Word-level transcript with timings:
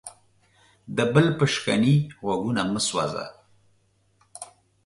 د 0.95 0.97
بل 1.13 1.27
په 1.37 1.45
شکنې 1.53 1.95
غوږونه 2.21 2.61
مه 2.71 2.81
سوځه. 2.87 3.25